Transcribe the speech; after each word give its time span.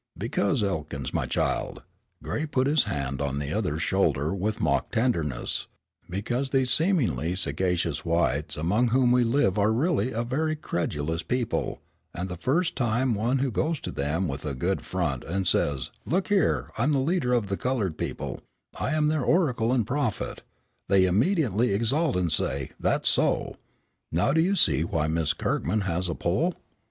"Because, 0.17 0.63
Elkins, 0.63 1.13
my 1.13 1.27
child," 1.27 1.83
Gray 2.23 2.47
put 2.47 2.65
his 2.65 2.85
hand 2.85 3.21
on 3.21 3.37
the 3.37 3.53
other's 3.53 3.83
shoulder 3.83 4.33
with 4.33 4.59
mock 4.59 4.89
tenderness, 4.89 5.67
"because 6.09 6.49
these 6.49 6.73
seemingly 6.73 7.35
sagacious 7.35 8.03
whites 8.03 8.57
among 8.57 8.87
whom 8.87 9.11
we 9.11 9.23
live 9.23 9.59
are 9.59 9.71
really 9.71 10.11
a 10.11 10.23
very 10.23 10.55
credulous 10.55 11.21
people, 11.21 11.81
and 12.15 12.29
the 12.29 12.35
first 12.35 12.79
one 12.81 13.37
who 13.37 13.51
goes 13.51 13.79
to 13.81 13.91
them 13.91 14.27
with 14.27 14.43
a 14.43 14.55
good 14.55 14.81
front 14.81 15.23
and 15.23 15.45
says 15.47 15.91
'Look 16.07 16.29
here, 16.29 16.71
I 16.79 16.83
am 16.85 16.93
the 16.93 16.97
leader 16.97 17.33
of 17.33 17.45
the 17.45 17.55
colored 17.55 17.95
people; 17.95 18.41
I 18.79 18.93
am 18.95 19.07
their 19.07 19.21
oracle 19.23 19.71
and 19.71 19.85
prophet,' 19.85 20.41
they 20.89 21.05
immediately 21.05 21.75
exalt 21.75 22.15
and 22.15 22.31
say 22.31 22.71
'That's 22.79 23.07
so.' 23.07 23.57
Now 24.11 24.33
do 24.33 24.41
you 24.41 24.55
see 24.55 24.83
why 24.83 25.05
Miss 25.05 25.33
Kirkman 25.33 25.81
has 25.81 26.09
a 26.09 26.15
pull?" 26.15 26.53